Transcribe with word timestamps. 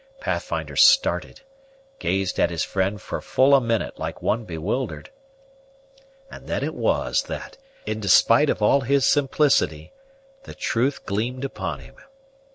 Pathfinder 0.19 0.75
started, 0.75 1.41
gazed 1.99 2.39
at 2.39 2.49
his 2.49 2.63
friend 2.63 2.99
for 2.99 3.21
full 3.21 3.53
a 3.53 3.61
minute 3.61 3.99
like 3.99 4.19
one 4.19 4.45
bewildered, 4.45 5.11
and 6.31 6.47
then 6.47 6.63
it 6.63 6.73
was 6.73 7.21
that, 7.25 7.59
in 7.85 7.99
despite 7.99 8.49
of 8.49 8.63
all 8.63 8.81
his 8.81 9.05
simplicity, 9.05 9.93
the 10.41 10.55
truth 10.55 11.05
gleamed 11.05 11.45
upon 11.45 11.81
him. 11.81 11.97